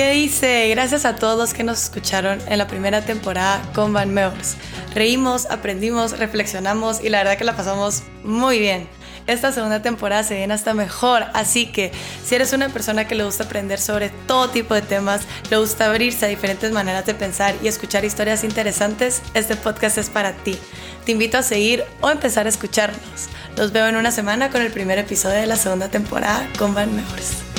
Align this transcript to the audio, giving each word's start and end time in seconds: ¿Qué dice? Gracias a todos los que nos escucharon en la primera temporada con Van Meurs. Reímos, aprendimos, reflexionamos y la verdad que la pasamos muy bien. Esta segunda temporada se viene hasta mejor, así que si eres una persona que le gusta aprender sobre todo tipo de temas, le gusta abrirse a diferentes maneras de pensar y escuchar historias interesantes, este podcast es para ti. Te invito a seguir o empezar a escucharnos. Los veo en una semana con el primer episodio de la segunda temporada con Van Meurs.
¿Qué 0.00 0.12
dice? 0.12 0.66
Gracias 0.70 1.04
a 1.04 1.16
todos 1.16 1.36
los 1.36 1.52
que 1.52 1.62
nos 1.62 1.82
escucharon 1.82 2.38
en 2.48 2.56
la 2.56 2.66
primera 2.66 3.02
temporada 3.02 3.60
con 3.74 3.92
Van 3.92 4.14
Meurs. 4.14 4.56
Reímos, 4.94 5.44
aprendimos, 5.50 6.18
reflexionamos 6.18 7.04
y 7.04 7.10
la 7.10 7.18
verdad 7.18 7.36
que 7.36 7.44
la 7.44 7.54
pasamos 7.54 8.02
muy 8.24 8.58
bien. 8.58 8.88
Esta 9.26 9.52
segunda 9.52 9.82
temporada 9.82 10.22
se 10.22 10.36
viene 10.36 10.54
hasta 10.54 10.72
mejor, 10.72 11.24
así 11.34 11.66
que 11.66 11.92
si 12.24 12.34
eres 12.34 12.54
una 12.54 12.70
persona 12.70 13.06
que 13.06 13.14
le 13.14 13.24
gusta 13.24 13.44
aprender 13.44 13.78
sobre 13.78 14.08
todo 14.26 14.48
tipo 14.48 14.72
de 14.72 14.80
temas, 14.80 15.20
le 15.50 15.58
gusta 15.58 15.90
abrirse 15.90 16.24
a 16.24 16.28
diferentes 16.30 16.72
maneras 16.72 17.04
de 17.04 17.12
pensar 17.12 17.54
y 17.62 17.68
escuchar 17.68 18.02
historias 18.02 18.42
interesantes, 18.42 19.20
este 19.34 19.54
podcast 19.54 19.98
es 19.98 20.08
para 20.08 20.32
ti. 20.32 20.56
Te 21.04 21.12
invito 21.12 21.36
a 21.36 21.42
seguir 21.42 21.84
o 22.00 22.08
empezar 22.08 22.46
a 22.46 22.48
escucharnos. 22.48 23.28
Los 23.54 23.70
veo 23.70 23.86
en 23.86 23.96
una 23.96 24.12
semana 24.12 24.48
con 24.48 24.62
el 24.62 24.72
primer 24.72 24.98
episodio 24.98 25.36
de 25.36 25.46
la 25.46 25.56
segunda 25.56 25.90
temporada 25.90 26.48
con 26.58 26.72
Van 26.72 26.90
Meurs. 26.96 27.49